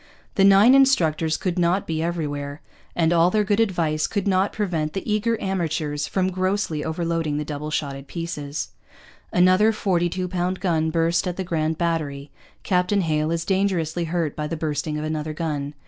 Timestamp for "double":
7.45-7.69